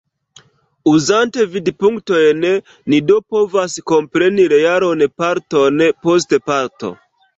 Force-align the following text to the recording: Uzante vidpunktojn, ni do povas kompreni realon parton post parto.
Uzante 0.91 1.43
vidpunktojn, 1.55 2.41
ni 2.93 3.01
do 3.11 3.19
povas 3.35 3.75
kompreni 3.93 4.49
realon 4.55 5.05
parton 5.25 5.87
post 6.07 6.35
parto. 6.49 6.93